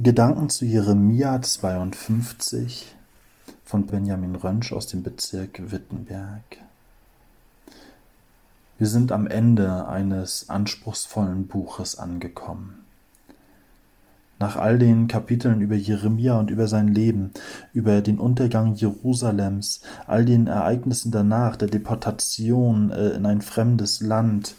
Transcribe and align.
Gedanken 0.00 0.48
zu 0.48 0.64
Jeremia 0.64 1.42
52 1.42 2.94
von 3.64 3.86
Benjamin 3.86 4.36
Rönsch 4.36 4.72
aus 4.72 4.86
dem 4.86 5.02
Bezirk 5.02 5.72
Wittenberg. 5.72 6.44
Wir 8.78 8.86
sind 8.86 9.10
am 9.10 9.26
Ende 9.26 9.88
eines 9.88 10.48
anspruchsvollen 10.50 11.48
Buches 11.48 11.98
angekommen. 11.98 12.84
Nach 14.38 14.54
all 14.54 14.78
den 14.78 15.08
Kapiteln 15.08 15.60
über 15.60 15.74
Jeremia 15.74 16.38
und 16.38 16.52
über 16.52 16.68
sein 16.68 16.86
Leben, 16.86 17.32
über 17.72 18.00
den 18.00 18.20
Untergang 18.20 18.74
Jerusalems, 18.74 19.80
all 20.06 20.24
den 20.24 20.46
Ereignissen 20.46 21.10
danach, 21.10 21.56
der 21.56 21.66
Deportation 21.66 22.92
äh, 22.92 23.08
in 23.08 23.26
ein 23.26 23.40
fremdes 23.40 24.00
Land, 24.00 24.54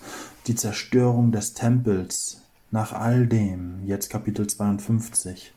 die 0.47 0.55
Zerstörung 0.55 1.31
des 1.31 1.53
Tempels, 1.53 2.41
nach 2.71 2.93
all 2.93 3.25
dem, 3.27 3.85
jetzt 3.85 4.09
Kapitel 4.09 4.47
52. 4.47 5.53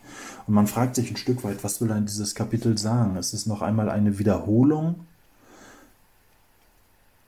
Und 0.47 0.55
man 0.55 0.67
fragt 0.67 0.95
sich 0.95 1.11
ein 1.11 1.17
Stück 1.17 1.45
weit, 1.45 1.63
was 1.63 1.81
will 1.81 1.93
ein 1.93 2.07
dieses 2.07 2.35
Kapitel 2.35 2.79
sagen? 2.79 3.17
Ist 3.17 3.35
es 3.35 3.47
noch 3.47 3.63
einmal 3.63 3.91
eine 3.91 4.19
Wiederholung? 4.19 5.07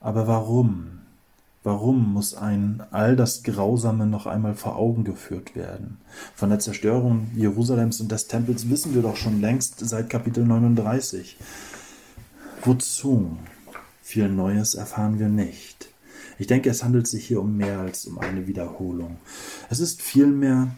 Aber 0.01 0.27
warum? 0.27 1.01
Warum 1.63 2.13
muss 2.13 2.35
ein 2.35 2.83
all 2.91 3.17
das 3.17 3.43
Grausame 3.43 4.07
noch 4.07 4.27
einmal 4.27 4.55
vor 4.55 4.77
Augen 4.77 5.03
geführt 5.03 5.57
werden? 5.57 5.97
Von 6.35 6.51
der 6.51 6.59
Zerstörung 6.59 7.29
Jerusalems 7.35 8.01
und 8.01 8.13
des 8.13 8.27
Tempels 8.27 8.69
wissen 8.69 8.95
wir 8.95 9.01
doch 9.01 9.17
schon 9.17 9.41
längst 9.41 9.81
seit 9.81 10.11
Kapitel 10.11 10.45
39. 10.45 11.39
Wozu? 12.63 13.39
Viel 14.03 14.29
Neues 14.29 14.75
erfahren 14.75 15.19
wir 15.19 15.29
nicht. 15.29 15.89
Ich 16.39 16.47
denke, 16.47 16.71
es 16.71 16.83
handelt 16.83 17.07
sich 17.07 17.27
hier 17.27 17.41
um 17.41 17.57
mehr 17.57 17.81
als 17.81 18.07
um 18.07 18.19
eine 18.19 18.47
Wiederholung. 18.47 19.19
Es 19.71 19.81
ist 19.81 20.03
vielmehr 20.03 20.75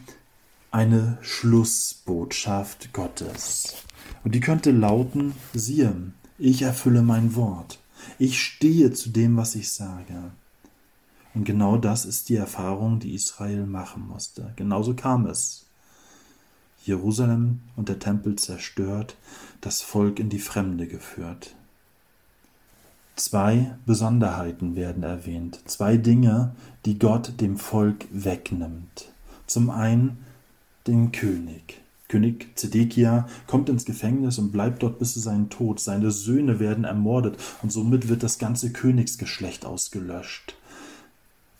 eine 0.71 1.17
Schlussbotschaft 1.21 2.93
Gottes. 2.93 3.75
Und 4.23 4.35
die 4.35 4.39
könnte 4.39 4.71
lauten, 4.71 5.33
siehe, 5.53 5.93
ich 6.37 6.61
erfülle 6.61 7.01
mein 7.01 7.35
Wort. 7.35 7.79
Ich 8.19 8.41
stehe 8.41 8.91
zu 8.91 9.09
dem, 9.09 9.37
was 9.37 9.55
ich 9.55 9.71
sage. 9.71 10.31
Und 11.33 11.45
genau 11.45 11.77
das 11.77 12.05
ist 12.05 12.29
die 12.29 12.35
Erfahrung, 12.35 12.99
die 12.99 13.13
Israel 13.13 13.65
machen 13.65 14.07
musste. 14.07 14.53
Genauso 14.55 14.95
kam 14.95 15.25
es. 15.25 15.65
Jerusalem 16.83 17.59
und 17.75 17.89
der 17.89 17.99
Tempel 17.99 18.37
zerstört, 18.37 19.17
das 19.61 19.81
Volk 19.81 20.19
in 20.19 20.29
die 20.29 20.39
Fremde 20.39 20.87
geführt. 20.87 21.55
Zwei 23.17 23.75
Besonderheiten 23.87 24.75
werden 24.75 25.01
erwähnt, 25.01 25.59
zwei 25.65 25.97
Dinge, 25.97 26.55
die 26.85 26.99
Gott 26.99 27.41
dem 27.41 27.57
Volk 27.57 28.05
wegnimmt. 28.11 29.11
Zum 29.47 29.71
einen 29.71 30.19
den 30.85 31.11
König. 31.11 31.81
König 32.09 32.55
Zedekia 32.55 33.27
kommt 33.47 33.69
ins 33.69 33.85
Gefängnis 33.85 34.37
und 34.37 34.51
bleibt 34.51 34.83
dort 34.83 34.99
bis 34.99 35.13
zu 35.13 35.19
seinem 35.19 35.49
Tod. 35.49 35.79
Seine 35.79 36.11
Söhne 36.11 36.59
werden 36.59 36.83
ermordet 36.83 37.37
und 37.63 37.71
somit 37.71 38.07
wird 38.07 38.21
das 38.21 38.37
ganze 38.37 38.71
Königsgeschlecht 38.71 39.65
ausgelöscht. 39.65 40.55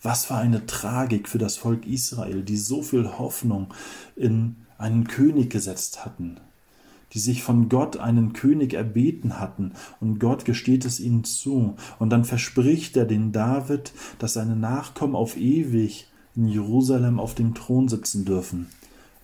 Was 0.00 0.26
für 0.26 0.36
eine 0.36 0.64
Tragik 0.66 1.28
für 1.28 1.38
das 1.38 1.56
Volk 1.56 1.88
Israel, 1.88 2.42
die 2.42 2.56
so 2.56 2.82
viel 2.82 3.18
Hoffnung 3.18 3.74
in 4.14 4.54
einen 4.78 5.08
König 5.08 5.50
gesetzt 5.50 6.04
hatten 6.04 6.36
die 7.14 7.18
sich 7.18 7.42
von 7.42 7.68
Gott 7.68 7.96
einen 7.96 8.32
König 8.32 8.74
erbeten 8.74 9.38
hatten, 9.38 9.72
und 10.00 10.18
Gott 10.18 10.44
gesteht 10.44 10.84
es 10.84 11.00
ihnen 11.00 11.24
zu, 11.24 11.76
und 11.98 12.10
dann 12.10 12.24
verspricht 12.24 12.96
er 12.96 13.04
den 13.04 13.32
David, 13.32 13.92
dass 14.18 14.34
seine 14.34 14.56
Nachkommen 14.56 15.16
auf 15.16 15.36
ewig 15.36 16.06
in 16.36 16.48
Jerusalem 16.48 17.18
auf 17.18 17.34
dem 17.34 17.54
Thron 17.54 17.88
sitzen 17.88 18.24
dürfen. 18.24 18.68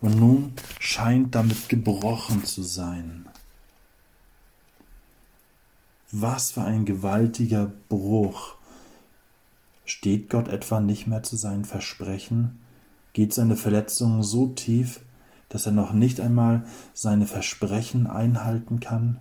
Und 0.00 0.18
nun 0.18 0.52
scheint 0.80 1.34
damit 1.34 1.68
gebrochen 1.68 2.44
zu 2.44 2.62
sein. 2.62 3.26
Was 6.10 6.52
für 6.52 6.62
ein 6.62 6.84
gewaltiger 6.84 7.72
Bruch. 7.88 8.56
Steht 9.84 10.30
Gott 10.30 10.48
etwa 10.48 10.80
nicht 10.80 11.06
mehr 11.06 11.22
zu 11.22 11.36
seinen 11.36 11.64
Versprechen? 11.64 12.58
Geht 13.12 13.32
seine 13.32 13.56
Verletzung 13.56 14.22
so 14.22 14.48
tief, 14.48 15.00
dass 15.48 15.66
er 15.66 15.72
noch 15.72 15.92
nicht 15.92 16.20
einmal 16.20 16.64
seine 16.92 17.26
Versprechen 17.26 18.06
einhalten 18.06 18.80
kann? 18.80 19.18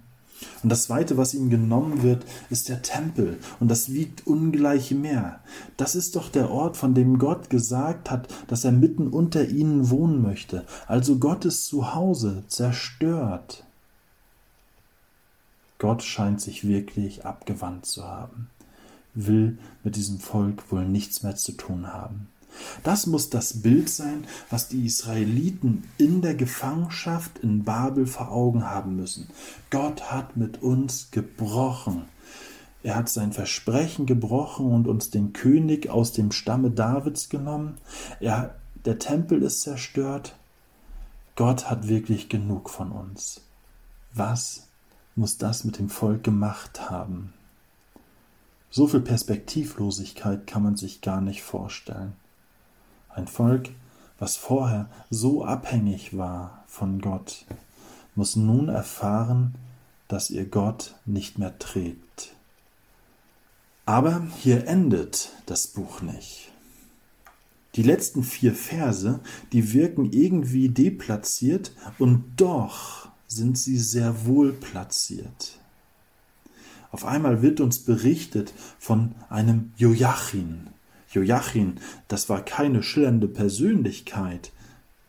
Und 0.62 0.70
das 0.70 0.84
Zweite, 0.84 1.18
was 1.18 1.34
ihm 1.34 1.50
genommen 1.50 2.04
wird, 2.04 2.26
ist 2.50 2.70
der 2.70 2.82
Tempel. 2.82 3.38
Und 3.60 3.70
das 3.70 3.94
wiegt 3.94 4.26
ungleich 4.28 4.92
mehr. 4.92 5.40
Das 5.78 5.96
ist 5.96 6.16
doch 6.16 6.30
der 6.30 6.50
Ort, 6.50 6.78
von 6.78 6.94
dem 6.94 7.20
Gott 7.20 7.50
gesagt 7.50 8.12
hat, 8.12 8.28
dass 8.48 8.66
er 8.66 8.72
mitten 8.72 9.08
unter 9.08 9.48
ihnen 9.48 9.90
wohnen 9.90 10.22
möchte. 10.22 10.66
Also 10.88 11.18
Gottes 11.18 11.66
Zuhause 11.66 12.44
zerstört. 12.48 13.66
Gott 15.80 16.04
scheint 16.04 16.40
sich 16.40 16.66
wirklich 16.66 17.26
abgewandt 17.26 17.86
zu 17.86 18.06
haben, 18.06 18.50
will 19.14 19.58
mit 19.84 19.98
diesem 19.98 20.20
Volk 20.20 20.72
wohl 20.72 20.86
nichts 20.86 21.24
mehr 21.24 21.36
zu 21.36 21.52
tun 21.54 21.92
haben. 21.92 22.30
Das 22.84 23.08
muss 23.08 23.30
das 23.30 23.62
Bild 23.62 23.90
sein, 23.90 24.26
was 24.50 24.68
die 24.68 24.86
Israeliten 24.86 25.84
in 25.98 26.22
der 26.22 26.36
Gefangenschaft 26.36 27.40
in 27.40 27.64
Babel 27.64 28.06
vor 28.06 28.32
Augen 28.32 28.70
haben 28.70 28.96
müssen. 28.96 29.30
Gott 29.70 30.12
hat 30.12 30.38
mit 30.38 30.62
uns 30.62 31.10
gebrochen. 31.12 32.04
Er 32.84 32.96
hat 32.96 33.10
sein 33.10 33.32
Versprechen 33.32 34.06
gebrochen 34.06 34.66
und 34.66 34.88
uns 34.88 35.10
den 35.10 35.32
König 35.32 35.90
aus 35.90 36.12
dem 36.12 36.32
Stamme 36.32 36.70
Davids 36.70 37.30
genommen. 37.30 37.78
Er, 38.20 38.56
der 38.86 39.00
Tempel 39.00 39.42
ist 39.42 39.62
zerstört. 39.62 40.36
Gott 41.36 41.70
hat 41.70 41.88
wirklich 41.88 42.28
genug 42.28 42.70
von 42.70 42.92
uns. 42.92 43.42
Was 44.14 44.68
muss 45.16 45.38
das 45.38 45.64
mit 45.64 45.80
dem 45.80 45.90
Volk 45.90 46.24
gemacht 46.24 46.90
haben? 46.90 47.34
So 48.70 48.88
viel 48.88 49.02
Perspektivlosigkeit 49.02 50.46
kann 50.46 50.64
man 50.64 50.76
sich 50.76 51.02
gar 51.02 51.22
nicht 51.22 51.42
vorstellen. 51.42 52.14
Ein 53.16 53.28
Volk, 53.28 53.70
was 54.18 54.38
vorher 54.38 54.90
so 55.10 55.46
abhängig 55.46 56.18
war 56.18 56.64
von 56.68 57.00
Gott, 57.00 57.46
muss 58.16 58.36
nun 58.36 58.70
erfahren, 58.70 59.56
dass 60.08 60.30
ihr 60.30 60.46
Gott 60.46 60.96
nicht 61.06 61.38
mehr 61.38 61.58
trägt. 61.60 62.34
Aber 63.86 64.26
hier 64.40 64.68
endet 64.68 65.32
das 65.46 65.68
Buch 65.68 66.02
nicht. 66.02 66.52
Die 67.76 67.84
letzten 67.84 68.24
vier 68.24 68.54
Verse, 68.54 69.20
die 69.52 69.74
wirken 69.74 70.12
irgendwie 70.12 70.70
deplatziert 70.70 71.72
und 72.00 72.24
doch 72.38 73.10
sind 73.28 73.58
sie 73.58 73.78
sehr 73.78 74.26
wohl 74.26 74.54
platziert. 74.54 75.60
Auf 76.92 77.06
einmal 77.06 77.42
wird 77.42 77.60
uns 77.60 77.80
berichtet 77.80 78.54
von 78.78 79.16
einem 79.30 79.74
Joachim, 79.78 80.68
Joachim, 81.14 81.76
das 82.08 82.30
war 82.30 82.44
keine 82.44 82.84
schillernde 82.84 83.28
Persönlichkeit, 83.28 84.52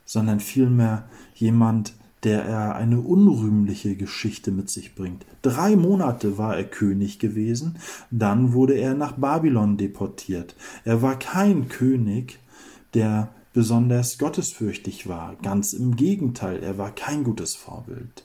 sondern 0.05 0.41
vielmehr 0.41 1.09
jemand, 1.35 1.95
der 2.25 2.45
er 2.45 2.75
eine 2.75 3.01
unrühmliche 3.01 3.97
Geschichte 3.97 4.51
mit 4.51 4.71
sich 4.71 4.95
bringt. 4.95 5.27
Drei 5.43 5.77
Monate 5.77 6.39
war 6.39 6.57
er 6.57 6.65
König 6.65 7.19
gewesen, 7.19 7.79
dann 8.11 8.53
wurde 8.53 8.75
er 8.75 8.95
nach 8.95 9.13
Babylon 9.13 9.77
deportiert. 9.77 10.55
Er 10.85 11.03
war 11.03 11.19
kein 11.19 11.69
König, 11.69 12.39
der 12.95 13.35
besonders 13.53 14.19
gottesfürchtig 14.19 15.07
war. 15.07 15.37
Ganz 15.43 15.75
im 15.75 15.97
Gegenteil, 15.97 16.63
er 16.63 16.79
war 16.79 16.95
kein 16.95 17.25
gutes 17.25 17.55
Vorbild. 17.55 18.25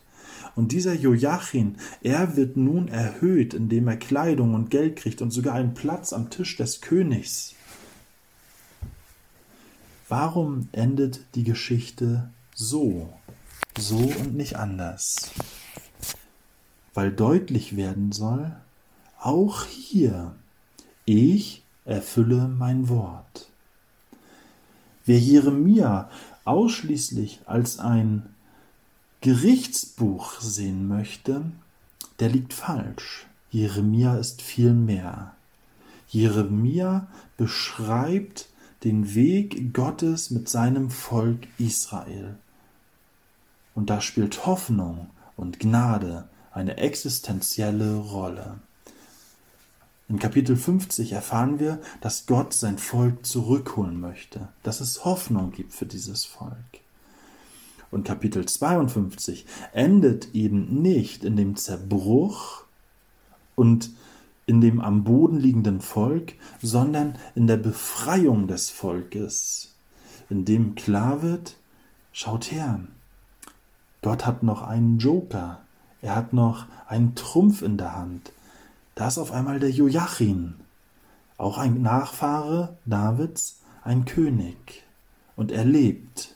Und 0.56 0.72
dieser 0.72 0.94
Joachim, 0.94 1.76
er 2.02 2.36
wird 2.36 2.58
nun 2.58 2.88
erhöht, 2.88 3.54
indem 3.54 3.88
er 3.88 3.98
Kleidung 3.98 4.54
und 4.54 4.70
Geld 4.70 4.96
kriegt 4.96 5.22
und 5.22 5.32
sogar 5.32 5.56
einen 5.56 5.74
Platz 5.74 6.14
am 6.14 6.30
Tisch 6.30 6.58
des 6.58 6.82
Königs. 6.82 7.54
Warum 10.10 10.70
endet 10.72 11.20
die 11.36 11.44
Geschichte 11.44 12.32
so, 12.56 13.14
so 13.78 13.98
und 13.98 14.36
nicht 14.36 14.56
anders? 14.56 15.30
Weil 16.96 17.12
deutlich 17.12 17.76
werden 17.76 18.12
soll, 18.12 18.52
auch 19.20 19.66
hier, 19.66 20.36
ich 21.06 21.62
erfülle 21.86 22.48
mein 22.48 22.90
Wort. 22.90 23.50
Wer 25.06 25.20
Jeremia 25.20 26.10
ausschließlich 26.44 27.42
als 27.46 27.78
ein 27.78 28.34
Gerichtsbuch 29.22 30.42
sehen 30.42 30.88
möchte, 30.88 31.44
der 32.20 32.30
liegt 32.30 32.54
falsch. 32.54 33.28
Jeremia 33.52 34.18
ist 34.18 34.42
viel 34.42 34.74
mehr. 34.74 35.36
Jeremia 36.08 37.06
beschreibt 37.38 38.49
den 38.84 39.14
Weg 39.14 39.74
Gottes 39.74 40.32
mit 40.32 40.48
seinem 40.48 40.90
Volk 40.90 41.48
Israel. 41.58 42.38
Und 43.76 43.90
da 43.90 44.02
spielt 44.02 44.46
Hoffnung 44.46 45.10
und 45.36 45.60
Gnade 45.60 46.28
eine 46.52 46.78
existenzielle 46.78 47.96
Rolle. 47.96 48.60
In 50.08 50.18
Kapitel 50.18 50.56
50 50.56 51.12
erfahren 51.12 51.60
wir, 51.60 51.80
dass 52.02 52.26
Gott 52.26 52.54
sein 52.54 52.80
Volk 52.80 53.26
zurückholen 53.26 54.00
möchte, 54.00 54.48
dass 54.64 54.82
es 54.82 55.06
Hoffnung 55.06 55.52
gibt 55.52 55.74
für 55.74 55.86
dieses 55.86 56.26
Volk. 56.26 56.56
Und 57.92 58.06
Kapitel 58.06 58.46
52 58.46 59.46
endet 59.72 60.34
eben 60.34 60.82
nicht 60.82 61.24
in 61.24 61.36
dem 61.36 61.56
Zerbruch 61.56 62.64
und 63.56 63.92
in 64.50 64.62
dem 64.62 64.82
am 64.82 65.04
Boden 65.04 65.40
liegenden 65.40 65.80
Volk, 65.80 66.34
sondern 66.60 67.20
in 67.36 67.46
der 67.46 67.58
Befreiung 67.58 68.48
des 68.48 68.72
Volkes, 68.72 69.76
in 70.28 70.44
dem 70.44 70.74
klar 70.74 71.22
wird, 71.22 71.56
schaut 72.12 72.52
her, 72.52 72.80
Gott 74.02 74.26
hat 74.26 74.42
noch 74.42 74.64
einen 74.64 74.98
Joker, 74.98 75.60
er 76.02 76.16
hat 76.16 76.34
noch 76.34 76.66
einen 76.88 77.14
Trumpf 77.14 77.62
in 77.62 77.78
der 77.78 77.96
Hand. 77.96 78.32
Da 78.96 79.10
ist 79.10 79.20
auf 79.20 79.32
einmal 79.32 79.60
der 79.60 79.70
Joachim, 79.70 80.56
auch 81.38 81.60
ein 81.60 81.84
Nachfahre 81.84 82.76
Davids, 82.86 83.60
ein 83.84 84.06
König. 84.06 84.84
Und 85.36 85.52
er 85.52 85.64
lebt. 85.64 86.36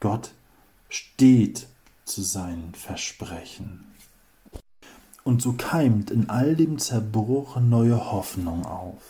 Gott 0.00 0.32
steht 0.88 1.68
zu 2.04 2.22
seinen 2.22 2.74
Versprechen. 2.74 3.93
Und 5.24 5.40
so 5.40 5.54
keimt 5.54 6.10
in 6.10 6.28
all 6.28 6.54
dem 6.54 6.78
Zerbruch 6.78 7.58
neue 7.58 8.12
Hoffnung 8.12 8.66
auf. 8.66 9.02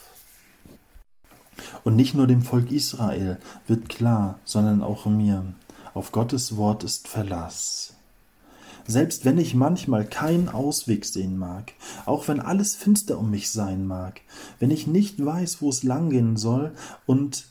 Und 1.83 1.97
nicht 1.97 2.15
nur 2.15 2.29
dem 2.29 2.43
Volk 2.43 2.71
Israel 2.71 3.39
wird 3.67 3.89
klar, 3.89 4.39
sondern 4.45 4.83
auch 4.83 5.07
mir, 5.07 5.45
auf 5.93 6.13
Gottes 6.13 6.57
Wort 6.57 6.85
ist 6.85 7.09
Verlass. 7.09 7.95
Selbst 8.87 9.25
wenn 9.25 9.39
ich 9.39 9.55
manchmal 9.55 10.05
keinen 10.05 10.49
Ausweg 10.49 11.05
sehen 11.05 11.37
mag, 11.37 11.73
auch 12.07 12.29
wenn 12.29 12.41
alles 12.41 12.77
finster 12.77 13.19
um 13.19 13.31
mich 13.31 13.51
sein 13.51 13.87
mag, 13.87 14.21
wenn 14.61 14.71
ich 14.71 14.87
nicht 14.87 15.25
weiß, 15.25 15.63
wo 15.63 15.71
es 15.71 15.83
langgehen 15.83 16.37
soll 16.37 16.75
und 17.07 17.47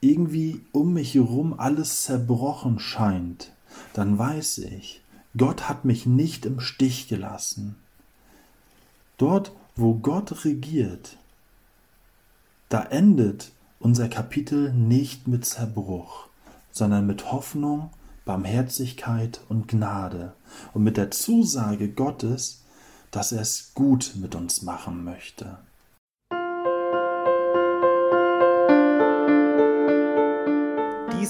irgendwie 0.00 0.64
um 0.72 0.94
mich 0.94 1.14
herum 1.14 1.54
alles 1.58 2.02
zerbrochen 2.02 2.78
scheint, 2.78 3.52
dann 3.92 4.18
weiß 4.18 4.58
ich, 4.58 5.02
Gott 5.36 5.68
hat 5.68 5.84
mich 5.84 6.06
nicht 6.06 6.46
im 6.46 6.60
Stich 6.60 7.08
gelassen. 7.08 7.76
Dort, 9.18 9.52
wo 9.76 9.94
Gott 9.94 10.44
regiert, 10.44 11.16
da 12.68 12.82
endet 12.82 13.52
unser 13.80 14.08
Kapitel 14.08 14.72
nicht 14.72 15.28
mit 15.28 15.44
Zerbruch, 15.44 16.28
sondern 16.70 17.06
mit 17.06 17.32
Hoffnung, 17.32 17.90
Barmherzigkeit 18.24 19.40
und 19.48 19.68
Gnade 19.68 20.32
und 20.72 20.82
mit 20.82 20.96
der 20.96 21.10
Zusage 21.10 21.88
Gottes, 21.88 22.62
dass 23.10 23.32
er 23.32 23.42
es 23.42 23.72
gut 23.74 24.14
mit 24.16 24.34
uns 24.34 24.62
machen 24.62 25.04
möchte. 25.04 25.58